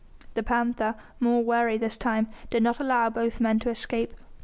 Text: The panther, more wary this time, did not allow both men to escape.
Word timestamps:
The 0.33 0.41
panther, 0.41 0.95
more 1.19 1.43
wary 1.43 1.77
this 1.77 1.95
time, 1.95 2.27
did 2.49 2.63
not 2.63 2.79
allow 2.79 3.07
both 3.11 3.39
men 3.39 3.59
to 3.59 3.69
escape. 3.69 4.15